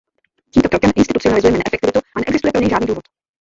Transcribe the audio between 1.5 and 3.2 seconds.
neefektivitu a neexistuje pro něj žádný důvod.